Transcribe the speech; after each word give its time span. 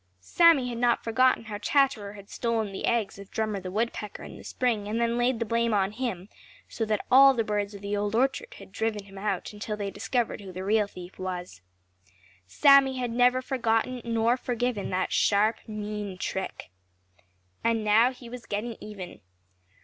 Sammy 0.19 0.67
had 0.69 0.79
not 0.79 1.03
forgotten 1.03 1.43
how 1.43 1.59
Chatterer 1.59 2.13
had 2.13 2.27
stolen 2.27 2.71
the 2.71 2.85
eggs 2.87 3.19
of 3.19 3.29
Drummer 3.29 3.59
the 3.59 3.69
Woodpecker 3.69 4.23
in 4.23 4.35
the 4.35 4.43
spring 4.43 4.87
and 4.87 4.99
then 4.99 5.15
laid 5.15 5.37
the 5.37 5.45
blame 5.45 5.75
on 5.75 5.91
him, 5.91 6.27
so 6.67 6.85
that 6.85 7.05
all 7.11 7.35
the 7.35 7.43
birds 7.43 7.75
of 7.75 7.83
the 7.83 7.95
Old 7.95 8.15
Orchard 8.15 8.55
had 8.55 8.71
driven 8.71 9.03
him 9.05 9.19
out 9.19 9.53
until 9.53 9.77
they 9.77 9.91
discovered 9.91 10.41
who 10.41 10.51
the 10.51 10.63
real 10.63 10.87
thief 10.87 11.19
was. 11.19 11.61
Sammy 12.47 12.97
had 12.97 13.11
never 13.11 13.43
forgotten 13.43 14.17
or 14.17 14.37
forgiven 14.37 14.89
that 14.89 15.11
sharp, 15.11 15.57
mean 15.67 16.17
trick. 16.17 16.71
And 17.63 17.83
now 17.83 18.11
he 18.11 18.27
was 18.27 18.47
getting 18.47 18.77
even. 18.81 19.21